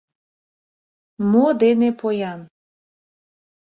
[1.31, 2.41] Мо дене поян?